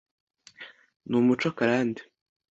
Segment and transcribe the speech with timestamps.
[1.09, 2.01] ni umuco karande